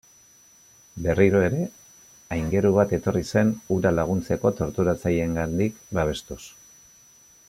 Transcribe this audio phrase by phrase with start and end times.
[1.07, 1.59] Berriro ere,
[2.37, 6.43] aingeru bat etorri zen hura laguntzeko torturatzaileengandik babestuz.